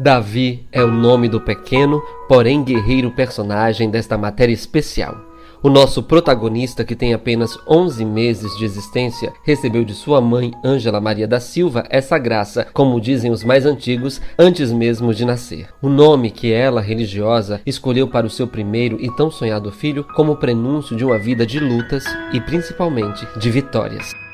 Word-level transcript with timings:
Davi 0.00 0.66
é 0.72 0.82
o 0.82 0.90
nome 0.90 1.28
do 1.28 1.42
pequeno, 1.42 2.00
porém 2.26 2.64
guerreiro 2.64 3.10
personagem 3.10 3.90
desta 3.90 4.16
matéria 4.16 4.54
especial. 4.54 5.14
O 5.62 5.68
nosso 5.68 6.02
protagonista, 6.02 6.82
que 6.82 6.96
tem 6.96 7.12
apenas 7.12 7.58
11 7.68 8.02
meses 8.06 8.56
de 8.56 8.64
existência, 8.64 9.30
recebeu 9.44 9.84
de 9.84 9.92
sua 9.92 10.18
mãe, 10.18 10.52
Ângela 10.64 11.02
Maria 11.02 11.28
da 11.28 11.38
Silva, 11.38 11.84
essa 11.90 12.16
graça, 12.16 12.66
como 12.72 12.98
dizem 12.98 13.30
os 13.30 13.44
mais 13.44 13.66
antigos, 13.66 14.22
antes 14.38 14.72
mesmo 14.72 15.12
de 15.12 15.26
nascer. 15.26 15.68
O 15.82 15.90
nome 15.90 16.30
que 16.30 16.50
ela, 16.50 16.80
religiosa, 16.80 17.60
escolheu 17.66 18.08
para 18.08 18.26
o 18.26 18.30
seu 18.30 18.46
primeiro 18.46 18.96
e 19.02 19.14
tão 19.14 19.30
sonhado 19.30 19.70
filho 19.70 20.02
como 20.16 20.36
prenúncio 20.36 20.96
de 20.96 21.04
uma 21.04 21.18
vida 21.18 21.44
de 21.44 21.60
lutas 21.60 22.04
e 22.32 22.40
principalmente 22.40 23.28
de 23.38 23.50
vitórias. 23.50 24.29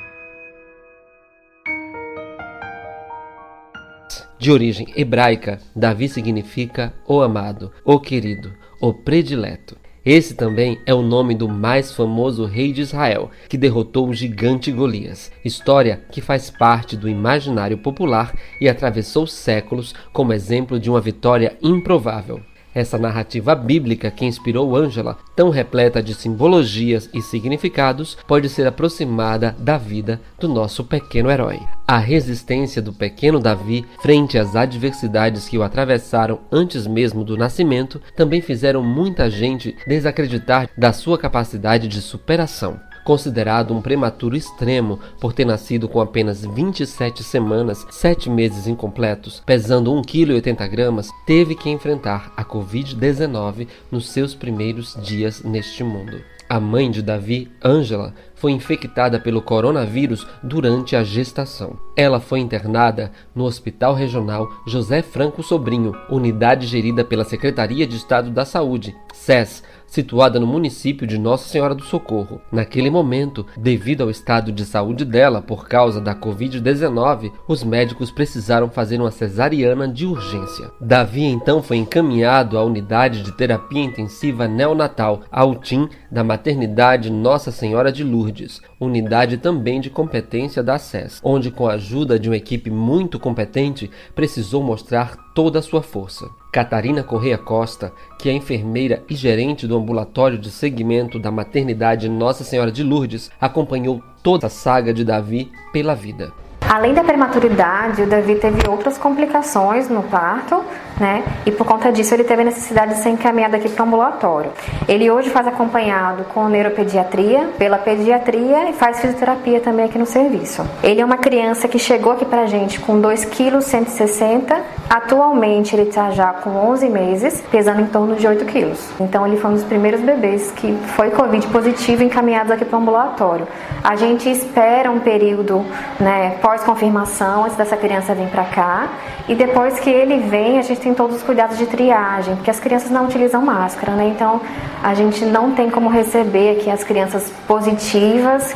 De 4.39 4.53
origem 4.53 4.93
hebraica, 4.95 5.59
Davi 5.75 6.09
significa 6.09 6.93
o 7.09 7.23
amado, 7.23 7.73
o 7.85 7.99
querido, 7.99 8.53
o 8.81 8.93
predileto. 8.93 9.77
Esse 10.05 10.35
também 10.35 10.79
é 10.87 10.95
o 10.95 11.03
nome 11.03 11.35
do 11.35 11.49
mais 11.49 11.93
famoso 11.93 12.45
rei 12.45 12.73
de 12.73 12.83
Israel, 12.83 13.31
que 13.49 13.59
derrotou 13.59 14.09
o 14.09 14.15
gigante 14.15 14.71
Golias. 14.71 15.33
História 15.45 16.01
que 16.13 16.21
faz 16.21 16.51
parte 16.51 16.97
do 16.97 17.09
imaginário 17.09 17.79
popular 17.79 18.33
e 18.61 18.69
atravessou 18.69 19.27
séculos 19.27 19.95
como 20.13 20.33
exemplo 20.33 20.79
de 20.79 20.89
uma 20.89 21.01
vitória 21.01 21.57
improvável. 21.61 22.41
Essa 22.77 22.99
narrativa 22.99 23.55
bíblica 23.55 24.11
que 24.11 24.27
inspirou 24.27 24.77
Ângela, 24.77 25.17
tão 25.35 25.49
repleta 25.49 26.03
de 26.03 26.13
simbologias 26.13 27.09
e 27.15 27.23
significados, 27.23 28.19
pode 28.29 28.51
ser 28.51 28.67
aproximada 28.67 29.57
da 29.59 29.79
vida 29.79 30.21
do 30.39 30.47
nosso 30.47 30.85
pequeno 30.85 31.31
herói. 31.31 31.59
A 31.89 31.97
resistência 31.97 32.83
do 32.83 32.93
pequeno 32.93 33.41
Davi 33.41 33.87
frente 34.03 34.37
às 34.37 34.55
adversidades 34.55 35.49
que 35.49 35.57
o 35.57 35.63
atravessaram 35.63 36.41
antes 36.53 36.87
mesmo 36.87 37.25
do 37.25 37.35
nascimento 37.35 37.99
também 38.15 38.43
fizeram 38.43 38.83
muita 38.83 39.31
gente 39.31 39.75
desacreditar 39.89 40.69
da 40.77 40.93
sua 40.93 41.17
capacidade 41.17 41.89
de 41.89 42.03
superação 42.03 42.79
considerado 43.07 43.73
um 43.73 43.81
prematuro 43.81 44.37
extremo 44.37 44.99
por 45.21 45.33
ter 45.33 45.45
nascido 45.45 45.89
com 45.89 46.01
apenas 46.01 46.45
27 46.45 47.23
semanas, 47.23 47.87
7 47.89 48.29
meses 48.29 48.67
incompletos, 48.67 49.41
pesando 49.47 49.93
1,80 49.93 50.69
kg, 50.69 51.09
teve 51.25 51.55
que 51.55 51.71
enfrentar 51.71 52.33
a 52.37 52.45
Covid-19 52.45 53.69
nos 53.93 54.09
seus 54.09 54.35
primeiros 54.35 54.99
dias 55.01 55.41
neste 55.45 55.85
mundo. 55.85 56.21
A 56.49 56.61
mãe 56.61 56.91
de 56.91 57.03
Davi, 57.03 57.51
Ângela, 57.65 58.15
foi 58.35 58.53
infectada 58.53 59.19
pelo 59.19 59.43
coronavírus 59.43 60.27
durante 60.43 60.95
a 60.95 61.03
gestação. 61.03 61.77
Ela 61.97 62.21
foi 62.21 62.39
internada 62.39 63.11
no 63.35 63.45
Hospital 63.45 63.95
Regional 63.95 64.49
José 64.65 65.03
Franco 65.03 65.43
Sobrinho, 65.43 65.93
unidade 66.09 66.67
gerida 66.67 67.05
pela 67.05 67.25
Secretaria 67.25 67.85
de 67.85 67.97
Estado 67.97 68.31
da 68.31 68.45
Saúde, 68.45 68.95
SES, 69.13 69.65
situada 69.87 70.41
no 70.41 70.47
município 70.47 71.07
de 71.07 71.19
Nossa 71.19 71.49
Senhora 71.49 71.75
do 71.75 71.85
Socorro. 71.85 72.41
Naquele 72.51 72.91
momento, 72.91 73.47
devido 73.57 74.03
ao 74.03 74.11
estado 74.11 74.53
de 74.53 74.65
saúde 74.65 75.05
dela 75.05 75.41
por 75.41 75.69
causa 75.69 76.01
da 76.01 76.15
Covid-19, 76.15 77.33
os 77.49 77.63
médicos 77.63 78.11
precisaram 78.11 78.69
fazer 78.69 79.01
uma 79.01 79.11
cesariana 79.11 79.89
de 79.89 80.07
urgência. 80.07 80.71
Davi 80.81 81.25
então 81.25 81.63
foi 81.63 81.77
encaminhado 81.77 82.59
à 82.59 82.65
unidade 82.65 83.23
de 83.23 83.33
terapia 83.33 83.83
intensiva 83.83 84.49
neonatal, 84.49 85.23
a 85.31 85.45
UTIM, 85.45 85.89
da 86.11 86.25
maternidade 86.25 87.11
Nossa 87.11 87.51
Senhora 87.51 87.93
de 87.93 88.03
Lourdes, 88.03 88.61
unidade 88.81 89.39
também 89.39 89.81
de 89.81 89.91
competência 89.91 90.63
da 90.63 90.79
SES, 90.79 91.21
onde, 91.23 91.51
com 91.51 91.67
a 91.67 91.75
ajuda 91.75 92.19
de 92.19 92.29
uma 92.29 92.37
equipe 92.37 92.71
muito 92.71 93.19
competente, 93.19 93.91
precisou 94.15 94.63
mostrar 94.63 95.17
toda 95.35 95.59
a 95.59 95.63
sua 95.63 95.83
força. 95.83 96.27
Catarina 96.57 97.03
Correia 97.03 97.37
Costa, 97.37 97.93
que 98.19 98.31
é 98.31 98.33
enfermeira 98.33 99.05
e 99.11 99.15
gerente 99.15 99.67
do 99.67 99.77
ambulatório 99.77 100.39
de 100.39 100.51
segmento 100.51 101.19
da 101.19 101.31
maternidade 101.31 102.09
Nossa 102.09 102.45
Senhora 102.45 102.73
de 102.73 102.83
Lourdes, 102.83 103.31
acompanhou 103.39 104.03
toda 104.23 104.47
a 104.47 104.51
saga 104.51 104.95
de 104.95 105.05
Davi 105.05 105.53
pela 105.71 105.95
vida. 105.95 106.33
Além 106.69 106.95
da 106.95 107.05
prematuridade, 107.05 108.03
o 108.03 108.07
Davi 108.07 108.35
teve 108.37 108.69
outras 108.69 108.99
complicações 108.99 109.89
no 109.89 110.03
parto, 110.03 110.65
né? 110.99 111.23
E 111.45 111.53
por 111.53 111.65
conta 111.67 111.93
disso 111.93 112.13
ele 112.13 112.25
teve 112.25 112.43
a 112.43 112.45
necessidade 112.47 112.95
de 112.95 113.01
ser 113.01 113.11
encaminhado 113.11 113.55
aqui 113.55 113.69
para 113.69 113.85
o 113.85 113.87
ambulatório. 113.87 114.51
Ele 114.89 115.09
hoje 115.11 115.31
faz 115.31 115.47
acompanhado 115.47 116.25
com 116.35 116.49
neuropediatria, 116.49 117.51
pela 117.57 117.79
pediatria 117.79 118.69
e 118.69 118.73
faz 118.73 119.01
fisioterapia 119.01 119.61
também 119.61 119.85
aqui 119.85 119.97
no 119.97 120.07
serviço. 120.07 120.67
Ele 120.83 121.01
é 121.01 121.05
uma 121.05 121.19
criança 121.19 121.69
que 121.69 121.79
chegou 121.79 122.13
aqui 122.13 122.25
para 122.25 122.43
a 122.43 122.47
gente 122.47 122.81
com 122.81 123.01
2,160 123.01 124.55
kg. 124.55 124.63
Atualmente 124.89 125.75
ele 125.75 125.89
está 125.89 126.11
já 126.11 126.33
com 126.33 126.51
11 126.51 126.89
meses, 126.89 127.43
pesando 127.51 127.81
em 127.81 127.87
torno 127.87 128.15
de 128.17 128.27
8 128.27 128.45
kg. 128.45 128.73
Então 129.01 129.27
ele 129.27 129.37
foi 129.37 129.51
um 129.51 129.55
dos 129.55 129.65
primeiros 129.65 130.01
bebês 130.01 130.53
que 130.53 130.77
foi 130.95 131.11
Covid 131.11 131.47
positivo 131.49 132.03
encaminhados 132.03 132.53
aqui 132.53 132.65
para 132.65 132.79
o 132.79 132.83
ambulatório. 132.83 133.49
A 133.83 133.97
gente 133.97 134.31
espera 134.31 134.91
um 134.91 135.01
período, 135.01 135.65
né, 135.99 136.37
pós 136.41 136.57
pós-confirmação, 136.57 137.45
antes 137.45 137.57
dessa 137.57 137.77
criança 137.77 138.15
vir 138.15 138.29
para 138.29 138.45
cá. 138.45 138.89
E 139.29 139.35
depois 139.35 139.79
que 139.81 139.91
ele 139.91 140.19
vem, 140.19 140.59
a 140.59 140.63
gente 140.63 140.81
tem 140.81 140.95
todos 140.95 141.17
os 141.17 141.23
cuidados 141.23 141.59
de 141.59 141.67
triagem, 141.67 142.37
porque 142.37 142.51
as 142.51 142.61
crianças 142.61 142.91
não 142.91 143.05
utilizam 143.07 143.43
máscara, 143.43 143.93
né? 143.93 144.09
Então 144.09 144.41
a 144.83 144.95
gente 144.95 145.25
não 145.25 145.53
tem 145.53 145.69
como 145.69 145.89
receber 145.89 146.57
aqui 146.57 146.71
as 146.71 146.85
crianças 146.85 147.33
positivas 147.47 148.55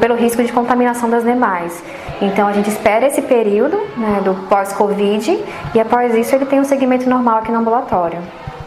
pelo 0.00 0.14
risco 0.14 0.42
de 0.42 0.52
contaminação 0.52 1.10
das 1.10 1.24
demais. 1.24 1.82
Então 2.24 2.48
a 2.48 2.54
gente 2.54 2.70
espera 2.70 3.06
esse 3.06 3.20
período 3.20 3.76
né, 3.98 4.22
do 4.24 4.34
pós-Covid 4.48 5.38
e 5.74 5.78
após 5.78 6.14
isso 6.14 6.34
ele 6.34 6.46
tem 6.46 6.58
um 6.58 6.64
segmento 6.64 7.06
normal 7.08 7.38
aqui 7.38 7.52
no 7.52 7.58
ambulatório. 7.58 8.18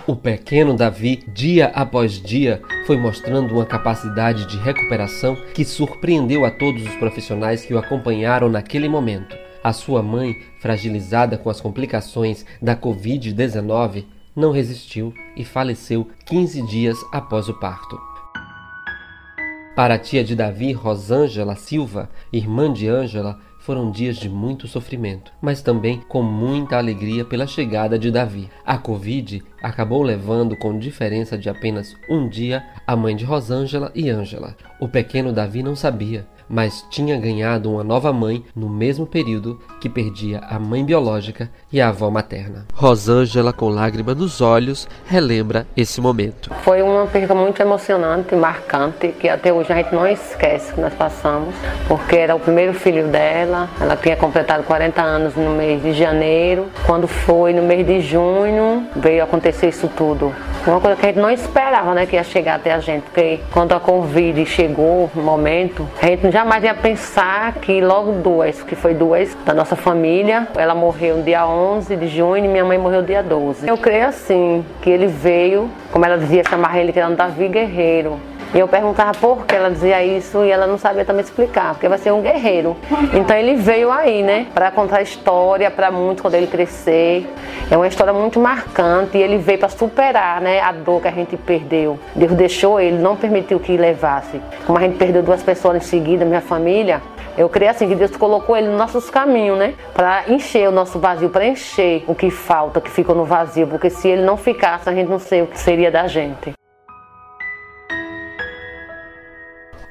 O 0.05 0.15
pequeno 0.15 0.75
Davi, 0.75 1.23
dia 1.27 1.71
após 1.73 2.21
dia, 2.21 2.61
foi 2.85 2.97
mostrando 2.97 3.55
uma 3.55 3.65
capacidade 3.65 4.45
de 4.45 4.57
recuperação 4.57 5.35
que 5.55 5.65
surpreendeu 5.65 6.45
a 6.45 6.51
todos 6.51 6.85
os 6.85 6.95
profissionais 6.97 7.65
que 7.65 7.73
o 7.73 7.79
acompanharam 7.79 8.47
naquele 8.47 8.87
momento. 8.87 9.35
A 9.63 9.73
sua 9.73 10.03
mãe, 10.03 10.35
fragilizada 10.61 11.35
com 11.35 11.49
as 11.49 11.59
complicações 11.59 12.45
da 12.61 12.75
Covid-19, 12.75 14.05
não 14.35 14.51
resistiu 14.51 15.11
e 15.35 15.43
faleceu 15.43 16.07
15 16.27 16.61
dias 16.61 16.97
após 17.11 17.49
o 17.49 17.55
parto. 17.55 17.99
Para 19.77 19.93
a 19.93 19.99
tia 19.99 20.23
de 20.23 20.35
Davi, 20.35 20.73
Rosângela 20.73 21.55
Silva, 21.55 22.09
irmã 22.33 22.73
de 22.73 22.87
Ângela, 22.87 23.37
foram 23.59 23.91
dias 23.91 24.17
de 24.17 24.29
muito 24.29 24.67
sofrimento, 24.67 25.31
mas 25.41 25.61
também 25.61 26.01
com 26.07 26.21
muita 26.21 26.77
alegria 26.77 27.25
pela 27.25 27.45
chegada 27.45 27.97
de 27.97 28.11
Davi. 28.11 28.49
A 28.65 28.77
Covid 28.77 29.43
acabou 29.61 30.01
levando, 30.03 30.55
com 30.57 30.77
diferença 30.77 31.37
de 31.37 31.49
apenas 31.49 31.95
um 32.09 32.27
dia, 32.27 32.63
a 32.85 32.95
mãe 32.95 33.15
de 33.15 33.25
Rosângela 33.25 33.91
e 33.93 34.09
Ângela. 34.09 34.55
O 34.79 34.87
pequeno 34.87 35.33
Davi 35.33 35.61
não 35.61 35.75
sabia 35.75 36.25
mas 36.49 36.85
tinha 36.89 37.17
ganhado 37.17 37.71
uma 37.71 37.83
nova 37.83 38.11
mãe 38.13 38.43
no 38.55 38.69
mesmo 38.69 39.05
período 39.05 39.59
que 39.79 39.89
perdia 39.89 40.39
a 40.49 40.59
mãe 40.59 40.83
biológica 40.83 41.49
e 41.71 41.81
a 41.81 41.89
avó 41.89 42.09
materna. 42.09 42.65
Rosângela, 42.73 43.53
com 43.53 43.69
lágrima 43.69 44.13
nos 44.13 44.41
olhos, 44.41 44.87
relembra 45.05 45.67
esse 45.75 45.99
momento. 46.01 46.51
Foi 46.63 46.81
uma 46.81 47.05
perda 47.07 47.35
muito 47.35 47.61
emocionante, 47.61 48.35
marcante, 48.35 49.09
que 49.19 49.29
até 49.29 49.51
hoje 49.51 49.71
a 49.71 49.75
gente 49.75 49.93
não 49.93 50.07
esquece 50.07 50.73
que 50.73 50.81
nós 50.81 50.93
passamos, 50.93 51.53
porque 51.87 52.15
era 52.15 52.35
o 52.35 52.39
primeiro 52.39 52.73
filho 52.73 53.07
dela, 53.07 53.69
ela 53.79 53.95
tinha 53.95 54.15
completado 54.15 54.63
40 54.63 55.01
anos 55.01 55.35
no 55.35 55.51
mês 55.51 55.81
de 55.81 55.93
janeiro. 55.93 56.67
Quando 56.85 57.07
foi 57.07 57.53
no 57.53 57.63
mês 57.63 57.85
de 57.85 58.01
junho, 58.01 58.87
veio 58.95 59.23
acontecer 59.23 59.69
isso 59.69 59.89
tudo. 59.95 60.33
Uma 60.67 60.81
coisa 60.81 60.97
que 60.97 61.05
a 61.05 61.09
gente 61.09 61.19
não 61.19 61.31
esperava, 61.31 61.93
né, 61.93 62.05
que 62.05 62.17
ia 62.17 62.23
chegar 62.25 62.55
até 62.55 62.73
a 62.73 62.79
gente, 62.79 63.03
porque 63.03 63.39
quando 63.53 63.71
a 63.71 63.79
Covid 63.79 64.45
chegou, 64.45 65.09
no 65.15 65.23
momento, 65.23 65.87
a 66.01 66.07
gente 66.07 66.29
jamais 66.29 66.61
ia 66.61 66.73
pensar 66.73 67.53
que 67.53 67.79
logo 67.79 68.11
duas, 68.11 68.61
que 68.63 68.75
foi 68.75 68.93
duas 68.93 69.33
da 69.45 69.53
nossa 69.53 69.77
família, 69.77 70.45
ela 70.57 70.75
morreu 70.75 71.17
no 71.17 71.23
dia 71.23 71.47
11 71.47 71.95
de 71.95 72.07
junho 72.09 72.43
e 72.43 72.47
minha 72.49 72.65
mãe 72.65 72.77
morreu 72.77 73.01
dia 73.01 73.23
12. 73.23 73.65
Eu 73.65 73.77
creio 73.77 74.07
assim, 74.07 74.65
que 74.81 74.89
ele 74.89 75.07
veio, 75.07 75.69
como 75.89 76.03
ela 76.03 76.17
dizia, 76.17 76.43
chamar 76.43 76.77
ele 76.77 76.91
que 76.91 76.99
era 76.99 77.07
um 77.07 77.15
Davi 77.15 77.47
Guerreiro. 77.47 78.19
E 78.53 78.59
eu 78.59 78.67
perguntava 78.67 79.11
por 79.13 79.45
que 79.45 79.55
ela 79.55 79.69
dizia 79.69 80.03
isso 80.03 80.43
e 80.43 80.51
ela 80.51 80.65
não 80.65 80.77
sabia 80.77 81.03
também 81.03 81.23
explicar, 81.23 81.73
porque 81.73 81.87
vai 81.87 81.97
ser 81.97 82.11
um 82.11 82.21
guerreiro. 82.21 82.77
Então 83.13 83.35
ele 83.35 83.55
veio 83.55 83.91
aí, 83.91 84.23
né, 84.23 84.47
para 84.53 84.71
contar 84.71 84.97
a 84.97 85.01
história 85.01 85.69
para 85.69 85.91
muitos 85.91 86.21
quando 86.21 86.35
ele 86.35 86.47
crescer. 86.47 87.27
É 87.69 87.75
uma 87.75 87.87
história 87.87 88.13
muito 88.13 88.39
marcante 88.39 89.17
e 89.17 89.21
ele 89.21 89.37
veio 89.37 89.59
para 89.59 89.69
superar, 89.69 90.39
né, 90.39 90.61
a 90.61 90.71
dor 90.71 91.01
que 91.01 91.07
a 91.07 91.11
gente 91.11 91.35
perdeu. 91.35 91.99
Deus 92.15 92.31
deixou 92.33 92.79
ele, 92.79 92.97
não 92.97 93.15
permitiu 93.15 93.59
que 93.59 93.75
levasse. 93.75 94.41
Como 94.65 94.77
a 94.77 94.81
gente 94.81 94.97
perdeu 94.97 95.21
duas 95.21 95.43
pessoas 95.43 95.77
em 95.77 95.81
seguida, 95.81 96.23
minha 96.23 96.41
família, 96.41 97.01
eu 97.37 97.47
creio 97.47 97.69
assim 97.69 97.87
que 97.87 97.93
Deus 97.93 98.15
colocou 98.17 98.57
ele 98.57 98.67
nos 98.67 98.77
nossos 98.77 99.09
caminhos, 99.11 99.59
né? 99.59 99.75
Para 99.93 100.23
encher 100.27 100.67
o 100.67 100.71
nosso 100.71 100.97
vazio, 100.97 101.29
para 101.29 101.45
encher 101.45 102.03
o 102.07 102.15
que 102.15 102.31
falta, 102.31 102.81
que 102.81 102.89
ficou 102.89 103.13
no 103.13 103.25
vazio, 103.25 103.67
porque 103.67 103.91
se 103.91 104.07
ele 104.07 104.23
não 104.23 104.37
ficasse, 104.37 104.89
a 104.89 104.93
gente 104.93 105.07
não 105.07 105.19
sei 105.19 105.43
o 105.43 105.47
que 105.47 105.59
seria 105.59 105.91
da 105.91 106.07
gente. 106.07 106.56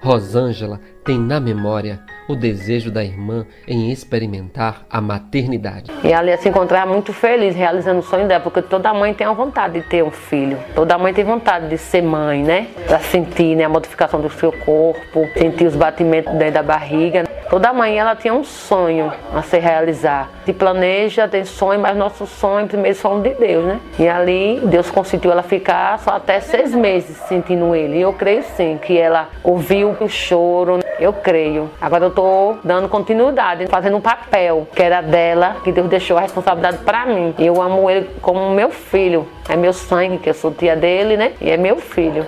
Rosângela 0.07 0.81
tem 1.05 1.19
na 1.19 1.41
memória 1.41 1.99
o 2.29 2.37
desejo 2.37 2.93
da 2.93 3.03
irmã 3.03 3.45
em 3.67 3.91
experimentar 3.91 4.87
a 4.89 5.01
maternidade. 5.01 5.91
E 6.05 6.13
ela 6.13 6.37
se 6.37 6.49
encontrar 6.49 6.87
muito 6.87 7.13
feliz 7.13 7.57
realizando 7.57 7.99
o 7.99 8.03
sonho 8.05 8.29
dela, 8.29 8.41
porque 8.41 8.63
toda 8.63 8.95
mãe 8.95 9.13
tem 9.13 9.27
a 9.27 9.33
vontade 9.33 9.81
de 9.81 9.89
ter 9.89 10.05
um 10.05 10.13
filho. 10.13 10.59
Toda 10.77 10.97
mãe 10.97 11.13
tem 11.13 11.25
vontade 11.25 11.69
de 11.69 11.77
ser 11.77 12.03
mãe, 12.03 12.45
né? 12.45 12.69
Para 12.87 13.01
sentir 13.01 13.57
né, 13.57 13.65
a 13.65 13.69
modificação 13.69 14.21
do 14.21 14.31
seu 14.31 14.53
corpo, 14.53 15.29
sentir 15.37 15.67
os 15.67 15.75
batimentos 15.75 16.33
dentro 16.35 16.55
da 16.55 16.63
barriga. 16.63 17.25
Toda 17.49 17.73
mãe 17.73 17.97
ela 17.97 18.17
tinha 18.17 18.35
um 18.35 18.43
sonho 18.43 19.13
a 19.33 19.41
se 19.41 19.59
realizar. 19.59 20.29
Se 20.45 20.53
planeja, 20.53 21.29
tem 21.29 21.45
sonho, 21.45 21.79
mas 21.79 21.97
nosso 21.97 22.27
sonho 22.27 22.67
primeiro 22.67 22.97
são 22.97 23.21
de 23.21 23.35
Deus, 23.35 23.65
né? 23.65 23.81
E 23.99 24.09
ali 24.09 24.61
Deus 24.65 24.91
consentiu 24.91 25.31
ela 25.31 25.43
ficar 25.43 25.99
só 26.01 26.17
até 26.17 26.41
seis 26.41 26.75
meses 26.75 27.17
sentindo 27.29 27.75
ele. 27.75 27.99
E 27.99 28.01
eu 28.01 28.13
creio 28.13 28.43
sim 28.57 28.79
que 28.83 28.99
ela 28.99 29.29
ouviu 29.45 29.97
o 30.01 30.09
choro. 30.09 30.81
Eu 30.99 31.13
creio. 31.13 31.71
Agora 31.81 32.07
eu 32.07 32.09
estou 32.09 32.59
dando 32.65 32.89
continuidade, 32.89 33.67
fazendo 33.69 33.97
um 33.97 34.01
papel 34.01 34.67
que 34.75 34.83
era 34.83 35.01
dela, 35.01 35.57
que 35.63 35.71
Deus 35.71 35.89
deixou 35.89 36.19
a 36.19 36.23
responsabilidade 36.23 36.79
para 36.79 37.07
mim. 37.07 37.35
Eu 37.39 37.63
amo 37.63 37.89
ele 37.89 38.11
como 38.21 38.51
meu 38.51 38.71
filho. 38.71 39.27
É 39.49 39.57
meu 39.57 39.73
sangue, 39.73 40.19
que 40.19 40.31
eu 40.31 40.35
sou 40.35 40.51
tia 40.51 40.75
dele, 40.75 41.17
né? 41.17 41.33
E 41.41 41.51
é 41.51 41.57
meu 41.57 41.77
filho 41.77 42.27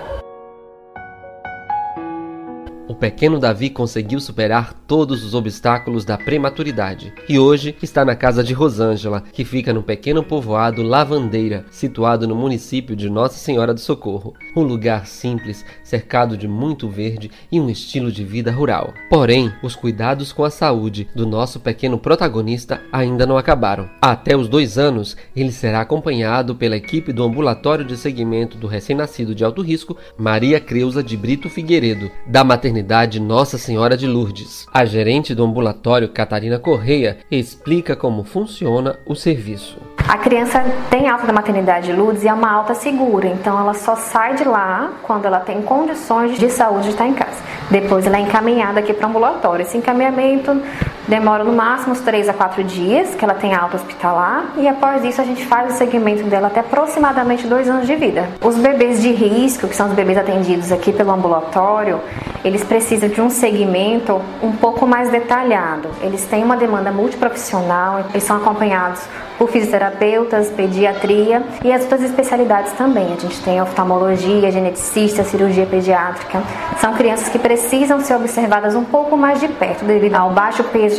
pequeno 2.94 3.38
Davi 3.38 3.69
conseguiu 3.69 4.19
superar 4.19 4.73
todos 4.87 5.23
os 5.23 5.35
obstáculos 5.35 6.06
da 6.06 6.17
prematuridade 6.17 7.12
e 7.29 7.38
hoje 7.38 7.76
está 7.82 8.02
na 8.02 8.17
casa 8.17 8.43
de 8.43 8.55
Rosângela, 8.55 9.23
que 9.31 9.44
fica 9.44 9.75
no 9.75 9.82
pequeno 9.82 10.25
povoado 10.25 10.82
Lavandeira, 10.82 11.67
situado 11.70 12.26
no 12.26 12.35
município 12.35 12.96
de 12.96 13.11
Nossa 13.11 13.37
Senhora 13.37 13.75
do 13.75 13.81
Socorro. 13.81 14.32
Um 14.56 14.62
lugar 14.62 15.06
simples, 15.06 15.67
cercado 15.85 16.35
de 16.35 16.49
muito 16.49 16.88
verde 16.88 17.31
e 17.52 17.61
um 17.61 17.69
estilo 17.69 18.11
de 18.11 18.25
vida 18.25 18.50
rural. 18.50 18.94
Porém, 19.11 19.52
os 19.62 19.76
cuidados 19.76 20.32
com 20.32 20.43
a 20.43 20.50
saúde 20.50 21.06
do 21.14 21.26
nosso 21.26 21.61
pequeno 21.61 21.99
protagonista 21.99 22.81
ainda 22.91 23.26
não 23.26 23.37
acabaram. 23.37 23.91
Até 24.00 24.34
os 24.34 24.49
dois 24.49 24.79
anos, 24.79 25.14
ele 25.37 25.52
será 25.52 25.82
acompanhado 25.82 26.55
pela 26.55 26.76
equipe 26.76 27.12
do 27.12 27.23
ambulatório 27.23 27.84
de 27.84 27.99
segmento 27.99 28.56
do 28.56 28.67
recém-nascido 28.67 29.34
de 29.34 29.44
alto 29.44 29.61
risco, 29.61 29.94
Maria 30.17 30.58
Creuza 30.58 31.02
de 31.02 31.17
Brito 31.17 31.50
Figueiredo, 31.50 32.11
da 32.26 32.43
maternidade 32.43 32.78
Unidade 32.79 33.19
Nossa 33.19 33.59
Senhora 33.59 33.97
de 33.97 34.07
Lourdes. 34.07 34.65
A 34.73 34.85
gerente 34.85 35.35
do 35.35 35.43
ambulatório, 35.43 36.09
Catarina 36.09 36.61
Correia, 36.61 37.19
explica 37.29 37.97
como 37.97 38.23
funciona 38.23 38.97
o 39.05 39.17
serviço. 39.17 39.81
A 40.07 40.17
criança 40.17 40.65
tem 40.89 41.09
alta 41.09 41.27
da 41.27 41.33
maternidade 41.33 41.93
Lourdes 41.93 42.23
e 42.23 42.29
é 42.29 42.33
uma 42.33 42.49
alta 42.49 42.75
segura, 42.75 43.27
então 43.27 43.59
ela 43.59 43.75
só 43.75 43.97
sai 43.97 44.37
de 44.37 44.45
lá 44.45 44.93
quando 45.03 45.25
ela 45.25 45.41
tem 45.41 45.61
condições 45.61 46.39
de 46.39 46.49
saúde 46.49 46.85
de 46.85 46.91
estar 46.91 47.09
em 47.09 47.15
casa. 47.15 47.43
Depois 47.69 48.07
ela 48.07 48.17
é 48.17 48.21
encaminhada 48.21 48.79
aqui 48.79 48.95
para 48.95 49.09
o 49.09 49.11
ambulatório. 49.11 49.63
Esse 49.63 49.77
encaminhamento 49.77 50.63
demora 51.08 51.43
no 51.43 51.52
máximo 51.52 51.93
uns 51.93 52.00
3 52.00 52.28
a 52.28 52.34
4 52.34 52.62
dias, 52.62 53.14
que 53.14 53.25
ela 53.25 53.34
tem 53.34 53.55
alta 53.55 53.76
hospitalar, 53.76 54.52
e 54.58 54.69
após 54.69 55.02
isso 55.05 55.20
a 55.20 55.25
gente 55.25 55.44
faz 55.46 55.75
o 55.75 55.78
segmento 55.78 56.25
dela 56.25 56.49
até 56.49 56.60
aproximadamente 56.60 57.46
2 57.46 57.69
anos 57.69 57.87
de 57.87 57.96
vida. 57.96 58.28
Os 58.43 58.56
bebês 58.56 59.00
de 59.00 59.10
risco, 59.10 59.66
que 59.66 59.75
são 59.75 59.88
os 59.88 59.94
bebês 59.94 60.19
atendidos 60.19 60.70
aqui 60.70 60.93
pelo 60.93 61.10
ambulatório, 61.10 62.00
eles 62.44 62.62
precisam 62.62 63.08
de 63.08 63.20
um 63.20 63.31
segmento 63.31 64.20
um 64.43 64.52
pouco 64.52 64.87
mais 64.87 65.10
detalhado. 65.10 65.88
Eles 66.02 66.25
têm 66.26 66.44
uma 66.44 66.56
demanda 66.56 66.93
multiprofissional, 66.93 68.05
eles 68.10 68.22
são 68.22 68.37
acompanhados 68.37 69.00
por 69.38 69.49
fisioterapeutas, 69.50 70.50
pediatria 70.50 71.43
e 71.64 71.73
as 71.73 71.82
outras 71.82 72.02
especialidades 72.02 72.73
também. 72.73 73.12
A 73.12 73.17
gente 73.17 73.40
tem 73.43 73.62
oftalmologia, 73.62 74.50
geneticista, 74.50 75.23
cirurgia 75.23 75.64
pediátrica. 75.64 76.43
São 76.79 76.94
crianças 76.94 77.29
que 77.29 77.38
precisam 77.38 78.00
ser 78.00 78.14
observadas 78.17 78.75
um 78.75 78.85
pouco 78.85 79.17
mais 79.17 79.40
de 79.40 79.49
perto 79.49 79.85
devido 79.85 80.17
ao 80.17 80.31
baixo 80.31 80.64
peso 80.64 80.96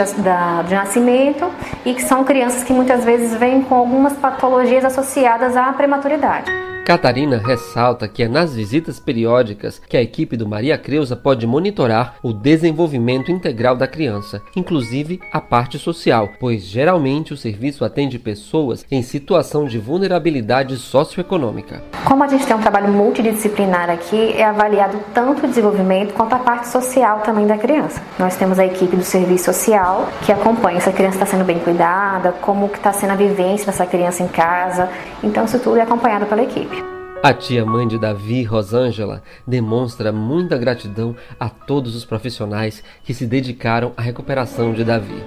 de, 0.68 0.74
nascimento 0.74 1.50
e 1.86 1.94
que 1.94 2.02
são 2.02 2.24
crianças 2.24 2.64
que 2.64 2.72
muitas 2.72 3.04
vezes 3.04 3.36
vêm 3.36 3.62
com 3.62 3.76
algumas 3.76 4.14
patologias 4.14 4.86
associadas 4.86 5.58
à 5.58 5.72
prematuridade. 5.74 6.69
Catarina 6.86 7.38
ressalta 7.38 8.08
que 8.08 8.24
é 8.24 8.28
nas 8.28 8.56
visitas 8.56 9.00
periódicas 9.00 9.80
que 9.88 9.96
a 9.96 10.02
equipe 10.02 10.36
do 10.36 10.48
Maria 10.48 10.76
Creuza 10.78 11.16
pode 11.16 11.46
monitorar 11.46 12.16
o 12.24 12.34
desenvolvimento 12.34 13.32
integral 13.32 13.76
da 13.76 13.88
criança, 13.88 14.42
inclusive 14.56 15.20
a 15.32 15.40
parte 15.40 15.78
social, 15.78 16.30
pois 16.40 16.64
geralmente 16.64 17.32
o 17.32 17.38
serviço 17.38 17.86
atende 17.86 18.18
pessoas 18.18 18.84
em 18.90 19.04
situação 19.04 19.66
de 19.66 19.78
vulnerabilidade 19.78 20.78
socioeconômica. 20.78 21.84
Como 22.06 22.24
a 22.24 22.28
gente 22.28 22.48
tem 22.48 22.56
um 22.56 22.62
trabalho 22.62 22.92
multidisciplinar 22.92 23.90
aqui, 23.90 24.34
é 24.34 24.44
avaliado 24.44 25.00
tanto 25.14 25.46
o 25.46 25.48
desenvolvimento 25.48 26.14
quanto 26.14 26.34
a 26.34 26.40
parte 26.40 26.68
social 26.70 27.20
também 27.20 27.46
da 27.46 27.58
criança. 27.58 28.02
Nós 28.18 28.36
temos 28.36 28.58
a 28.58 28.66
equipe 28.66 28.96
do 28.96 29.04
serviço 29.04 29.46
social 29.46 30.10
que 30.26 30.32
acompanha 30.32 30.80
se 30.80 30.90
a 30.90 30.94
criança 30.94 31.18
está 31.18 31.26
sendo 31.28 31.44
bem 31.44 31.60
cuidada, 31.60 32.32
como 32.42 32.66
está 32.66 32.92
sendo 32.92 33.12
a 33.12 33.16
vivência 33.16 33.68
dessa 33.68 33.86
criança 33.86 34.24
em 34.24 34.28
casa. 34.28 34.90
Então 35.24 35.46
isso 35.46 35.60
tudo 35.60 35.78
é 35.78 35.82
acompanhado 35.82 36.26
pela 36.26 36.42
equipe. 36.42 36.79
A 37.22 37.34
tia 37.34 37.66
mãe 37.66 37.86
de 37.86 37.98
Davi, 37.98 38.44
Rosângela, 38.44 39.22
demonstra 39.46 40.10
muita 40.10 40.58
gratidão 40.58 41.14
a 41.38 41.50
todos 41.50 41.94
os 41.94 42.06
profissionais 42.06 42.82
que 43.04 43.14
se 43.14 43.26
dedicaram 43.26 43.92
à 43.98 44.02
recuperação 44.02 44.72
de 44.72 44.86
Davi. 44.86 45.22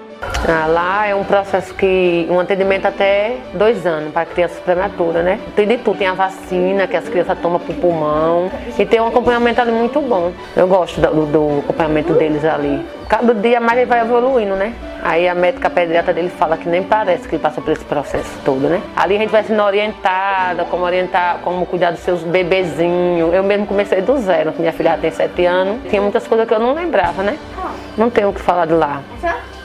Ah, 0.48 0.66
lá 0.66 1.06
é 1.06 1.14
um 1.14 1.22
processo 1.22 1.74
que 1.74 2.26
um 2.30 2.40
atendimento 2.40 2.86
até 2.86 3.36
dois 3.52 3.84
anos 3.84 4.10
para 4.10 4.24
crianças 4.24 4.58
prematuras, 4.60 5.22
né? 5.22 5.38
Tem 5.54 5.68
de 5.68 5.76
tudo, 5.76 5.98
tem 5.98 6.06
a 6.06 6.14
vacina 6.14 6.86
que 6.86 6.96
as 6.96 7.06
crianças 7.10 7.38
tomam 7.40 7.60
para 7.60 7.72
o 7.72 7.76
pulmão 7.76 8.50
e 8.78 8.86
tem 8.86 8.98
um 8.98 9.08
acompanhamento 9.08 9.60
ali 9.60 9.72
muito 9.72 10.00
bom. 10.00 10.32
Eu 10.56 10.66
gosto 10.66 10.98
do, 10.98 11.26
do 11.26 11.58
acompanhamento 11.58 12.14
deles 12.14 12.42
ali. 12.42 12.86
Cada 13.06 13.34
dia 13.34 13.60
mais 13.60 13.78
ele 13.78 13.86
vai 13.86 14.00
evoluindo, 14.00 14.56
né? 14.56 14.74
Aí 15.02 15.28
a 15.28 15.34
médica 15.34 15.68
pediatra 15.68 16.14
dele 16.14 16.28
fala 16.28 16.56
que 16.56 16.68
nem 16.68 16.82
parece 16.82 17.26
que 17.28 17.34
ele 17.34 17.42
passa 17.42 17.60
por 17.60 17.72
esse 17.72 17.84
processo 17.84 18.38
todo, 18.44 18.68
né? 18.68 18.80
Ali 18.94 19.16
a 19.16 19.18
gente 19.18 19.30
vai 19.30 19.42
sendo 19.42 19.60
orientada, 19.60 20.64
como 20.64 20.84
orientar, 20.84 21.40
como 21.42 21.66
cuidar 21.66 21.90
dos 21.90 22.00
seus 22.00 22.22
bebezinhos. 22.22 23.34
Eu 23.34 23.42
mesmo 23.42 23.66
comecei 23.66 24.00
do 24.00 24.16
zero, 24.18 24.54
minha 24.56 24.72
filha 24.72 24.96
tem 24.96 25.10
sete 25.10 25.44
anos. 25.44 25.80
Tinha 25.90 26.00
muitas 26.00 26.26
coisas 26.28 26.46
que 26.46 26.54
eu 26.54 26.60
não 26.60 26.72
lembrava, 26.72 27.24
né? 27.24 27.36
Não 27.98 28.10
tenho 28.10 28.28
o 28.28 28.32
que 28.32 28.40
falar 28.40 28.66
de 28.66 28.74
lá. 28.74 29.02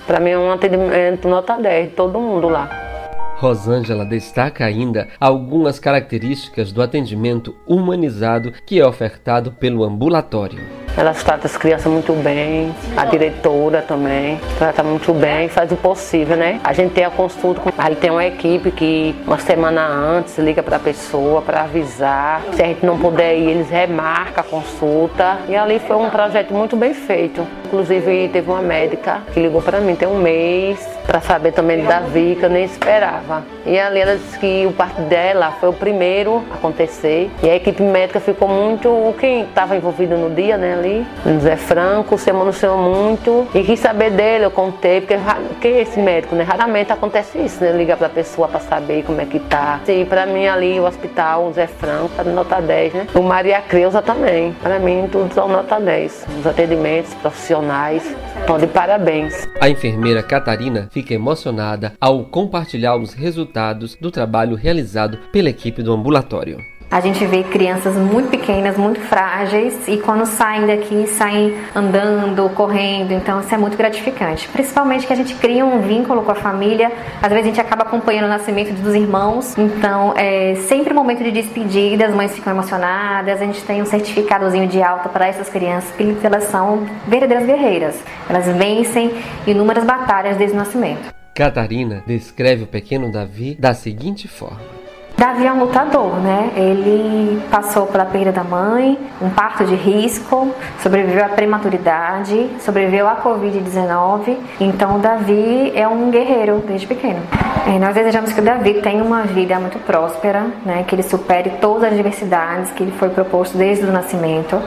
Para 0.08 0.20
mim 0.20 0.32
é 0.32 0.38
um 0.38 0.52
atendimento 0.52 1.28
nota 1.28 1.56
10, 1.56 1.94
todo 1.94 2.20
mundo 2.20 2.50
lá. 2.50 2.70
Rosângela 3.36 4.04
destaca 4.04 4.66
ainda 4.66 5.08
algumas 5.20 5.78
características 5.78 6.72
do 6.72 6.82
atendimento 6.82 7.56
humanizado 7.68 8.52
que 8.66 8.80
é 8.80 8.88
ofertado 8.88 9.52
pelo 9.52 9.84
ambulatório. 9.84 10.87
Elas 10.98 11.24
tratam 11.24 11.46
as 11.46 11.56
crianças 11.56 11.92
muito 11.92 12.12
bem, 12.14 12.76
a 12.96 13.06
diretora 13.06 13.84
também 13.84 14.40
trata 14.58 14.84
muito 14.84 15.14
bem, 15.14 15.48
faz 15.48 15.72
o 15.72 15.76
possível, 15.76 16.36
né? 16.36 16.60
A 16.64 16.74
gente 16.74 16.94
tem 16.94 17.06
a 17.06 17.12
consulta, 17.12 17.62
aí 17.78 17.96
tem 17.96 18.10
uma 18.10 18.26
equipe 18.26 18.72
que 18.72 19.16
uma 19.26 19.38
semana 19.38 19.88
antes 19.88 20.38
liga 20.40 20.64
para 20.64 20.78
a 20.78 20.80
pessoa 20.80 21.42
para 21.42 21.62
avisar. 21.62 22.42
Se 22.54 22.64
a 22.64 22.66
gente 22.66 22.86
não 22.86 22.98
puder 22.98 23.38
ir, 23.38 23.50
eles 23.52 23.70
remarcam 23.70 24.42
a 24.42 24.44
consulta. 24.44 25.38
E 25.48 25.56
ali 25.56 25.80
foi 25.80 25.96
um 25.96 26.10
projeto 26.10 26.52
muito 26.54 26.76
bem 26.76 26.94
feito. 26.94 27.46
Inclusive 27.66 28.30
teve 28.30 28.50
uma 28.50 28.62
médica 28.62 29.22
que 29.34 29.40
ligou 29.40 29.62
para 29.62 29.80
mim 29.80 29.96
tem 29.96 30.08
um 30.08 30.18
mês 30.18 30.98
para 31.06 31.22
saber 31.22 31.54
também 31.54 31.84
da 31.84 32.02
Davi, 32.02 32.38
que 32.38 32.48
nem 32.50 32.66
esperava. 32.66 33.44
E 33.66 33.80
ali 33.80 34.02
ela 34.02 34.18
disse 34.18 34.38
que 34.38 34.66
o 34.66 34.74
parto 34.74 35.02
dela 35.04 35.54
foi 35.60 35.70
o 35.70 35.74
primeiro 35.74 36.44
a 36.52 36.56
acontecer. 36.56 37.32
E 37.42 37.50
a 37.50 37.56
equipe 37.56 37.82
médica 37.82 38.20
ficou 38.20 38.48
muito. 38.50 39.16
Quem 39.18 39.44
estava 39.44 39.78
envolvido 39.78 40.18
no 40.18 40.30
dia, 40.30 40.58
né, 40.58 40.74
ali, 40.88 41.06
Zé 41.42 41.56
Franco, 41.56 42.18
se 42.18 42.30
emocionou 42.30 42.78
muito. 42.78 43.48
E 43.54 43.64
quis 43.64 43.80
saber 43.80 44.12
dele, 44.12 44.46
eu 44.46 44.52
contei, 44.52 45.02
porque 45.02 45.68
é 45.68 45.82
esse 45.82 46.00
médico, 46.00 46.36
né? 46.36 46.44
Raramente 46.44 46.92
acontece 46.92 47.38
isso, 47.38 47.64
né? 47.64 47.72
Ligar 47.72 47.98
pra 47.98 48.10
pessoa 48.10 48.48
para 48.48 48.60
saber 48.60 49.04
como 49.04 49.20
é 49.22 49.26
que 49.26 49.40
tá. 49.40 49.82
E 49.88 50.06
para 50.06 50.26
mim 50.26 50.48
ali, 50.48 50.80
o 50.80 50.86
hospital, 50.86 51.48
o 51.48 51.54
Zé 51.54 51.68
Franco, 51.68 52.10
tá 52.16 52.24
nota 52.24 52.62
10, 52.62 52.94
né? 52.94 53.08
O 53.14 53.22
Maria 53.22 53.62
Creuza 53.62 54.02
também. 54.02 54.54
Para 54.62 54.80
mim, 54.80 55.08
tudo 55.12 55.34
são 55.34 55.48
nota 55.48 55.80
10. 55.80 56.26
Os 56.40 56.48
atendimentos 56.48 57.14
profissionais 57.16 58.04
estão 58.40 58.58
de 58.58 58.68
parabéns. 58.68 59.48
A 59.60 59.70
enfermeira 59.70 60.24
Catarina 60.24 60.88
fica 60.92 61.14
emocionada 61.14 61.94
ao 62.00 62.24
compartilhar 62.26 62.96
os 62.96 63.14
resultados 63.14 63.96
do 63.96 64.12
trabalho 64.12 64.56
realizado 64.56 65.18
pela 65.32 65.50
equipe 65.50 65.82
do 65.82 65.92
ambulatório. 65.92 66.58
A 66.90 67.02
gente 67.02 67.26
vê 67.26 67.44
crianças 67.44 67.98
muito 67.98 68.30
pequenas, 68.30 68.78
muito 68.78 69.02
frágeis 69.02 69.88
e 69.90 69.98
quando 69.98 70.26
saem 70.26 70.66
daqui, 70.66 71.06
saem 71.06 71.54
andando, 71.76 72.50
correndo, 72.52 73.12
então 73.12 73.42
isso 73.42 73.54
é 73.54 73.58
muito 73.58 73.76
gratificante. 73.78 74.48
Principalmente 74.48 75.06
que 75.06 75.12
a 75.12 75.16
gente 75.16 75.36
cria 75.36 75.66
um 75.66 75.82
vínculo 75.82 76.24
com 76.24 76.32
a 76.32 76.36
família, 76.36 76.90
às 77.22 77.28
vezes 77.28 77.44
a 77.44 77.48
gente 77.48 77.60
acaba 77.60 77.84
acompanhando 77.84 78.26
o 78.26 78.30
nascimento 78.30 78.72
dos 78.82 78.96
irmãos, 78.96 79.54
então 79.58 80.14
é 80.16 80.56
sempre 80.68 80.94
momento 80.94 81.22
de 81.24 81.32
despedida, 81.32 82.06
as 82.06 82.16
mães 82.16 82.34
ficam 82.34 82.54
emocionadas, 82.54 83.42
a 83.42 83.46
gente 83.46 83.62
tem 83.64 83.82
um 83.82 83.86
certificadozinho 83.86 84.68
de 84.68 84.82
alta 84.82 85.10
para 85.10 85.28
essas 85.28 85.50
crianças, 85.50 85.92
porque 85.92 86.26
elas 86.26 86.46
são 86.46 86.88
verdadeiras 87.06 87.46
guerreiras, 87.46 88.00
elas 88.30 88.46
vencem 88.46 89.12
inúmeras 89.46 89.84
batalhas 89.84 90.38
desde 90.38 90.56
o 90.56 90.60
nascimento. 90.60 91.14
Catarina 91.36 92.02
descreve 92.08 92.64
o 92.64 92.68
pequeno 92.68 93.12
Davi 93.12 93.56
da 93.60 93.74
seguinte 93.74 94.28
forma. 94.28 94.87
Davi 95.18 95.48
é 95.48 95.52
um 95.52 95.62
lutador, 95.62 96.20
né? 96.20 96.52
Ele 96.56 97.42
passou 97.50 97.88
pela 97.88 98.06
perda 98.06 98.32
da 98.32 98.44
mãe, 98.44 99.00
um 99.20 99.32
parto 99.32 99.66
de 99.66 99.74
risco, 99.74 100.54
sobreviveu 100.80 101.26
à 101.26 101.30
prematuridade, 101.30 102.48
sobreviveu 102.60 103.08
à 103.08 103.16
Covid-19. 103.16 104.38
Então, 104.60 105.00
Davi 105.00 105.72
é 105.76 105.88
um 105.88 106.12
guerreiro 106.12 106.64
desde 106.68 106.86
pequeno. 106.86 107.20
É, 107.66 107.80
nós 107.80 107.96
desejamos 107.96 108.32
que 108.32 108.40
o 108.40 108.44
Davi 108.44 108.76
tenha 108.76 109.04
uma 109.04 109.24
vida 109.24 109.60
muito 109.60 109.80
próspera, 109.80 110.52
né? 110.64 110.86
Que 110.88 110.94
ele 110.94 111.04
supere 111.04 111.50
todas 111.60 111.86
as 111.86 111.94
adversidades 111.94 112.70
que 112.74 112.84
ele 112.84 112.92
foi 112.92 113.10
proposto 113.10 113.58
desde 113.58 113.86
o 113.86 113.92
nascimento 113.92 114.62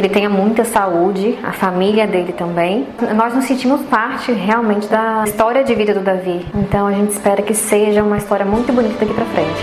ele 0.00 0.08
tenha 0.08 0.30
muita 0.30 0.64
saúde, 0.64 1.38
a 1.42 1.52
família 1.52 2.06
dele 2.06 2.32
também. 2.32 2.86
Nós 3.14 3.34
nos 3.34 3.44
sentimos 3.44 3.82
parte 3.82 4.32
realmente 4.32 4.86
da 4.86 5.24
história 5.26 5.62
de 5.62 5.74
vida 5.74 5.92
do 5.92 6.00
Davi, 6.00 6.46
então 6.54 6.86
a 6.86 6.92
gente 6.92 7.10
espera 7.10 7.42
que 7.42 7.54
seja 7.54 8.02
uma 8.02 8.16
história 8.16 8.46
muito 8.46 8.72
bonita 8.72 8.94
daqui 8.98 9.12
para 9.12 9.26
frente. 9.26 9.60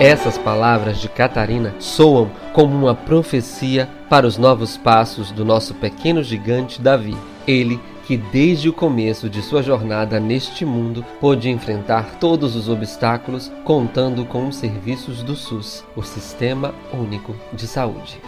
Essas 0.00 0.38
palavras 0.38 0.98
de 0.98 1.08
Catarina 1.08 1.74
soam 1.78 2.30
como 2.54 2.74
uma 2.74 2.94
profecia 2.94 3.88
para 4.08 4.26
os 4.26 4.38
novos 4.38 4.78
passos 4.78 5.30
do 5.30 5.44
nosso 5.44 5.74
pequeno 5.74 6.22
gigante 6.22 6.80
Davi. 6.80 7.16
Ele 7.46 7.78
que 8.06 8.16
desde 8.16 8.68
o 8.68 8.72
começo 8.72 9.28
de 9.28 9.42
sua 9.42 9.62
jornada 9.62 10.18
neste 10.18 10.64
mundo 10.64 11.04
pôde 11.20 11.48
enfrentar 11.48 12.16
todos 12.18 12.56
os 12.56 12.68
obstáculos 12.68 13.50
contando 13.64 14.24
com 14.24 14.48
os 14.48 14.56
serviços 14.56 15.22
do 15.22 15.34
SUS, 15.34 15.84
o 15.96 16.02
Sistema 16.02 16.74
Único 16.92 17.34
de 17.52 17.66
Saúde. 17.66 18.20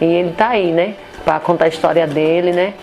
E 0.00 0.04
ele 0.04 0.32
tá 0.32 0.48
aí, 0.50 0.72
né? 0.72 0.94
Para 1.24 1.38
contar 1.40 1.66
a 1.66 1.68
história 1.68 2.06
dele, 2.06 2.52
né? 2.52 2.74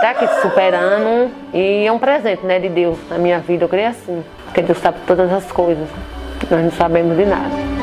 Tá 0.00 0.10
aqui 0.10 0.26
superando 0.42 1.30
e 1.52 1.86
é 1.86 1.92
um 1.92 1.98
presente, 1.98 2.44
né, 2.44 2.58
de 2.58 2.68
Deus 2.68 2.98
na 3.08 3.18
minha 3.18 3.38
vida. 3.38 3.64
Eu 3.64 3.68
creio 3.68 3.88
assim, 3.88 4.22
porque 4.44 4.62
Deus 4.62 4.78
sabe 4.78 4.98
todas 5.06 5.32
as 5.32 5.50
coisas. 5.52 5.88
Nós 6.50 6.62
não 6.62 6.72
sabemos 6.72 7.16
de 7.16 7.24
nada. 7.24 7.73